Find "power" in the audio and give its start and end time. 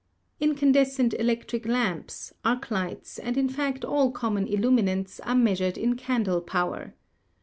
6.41-6.95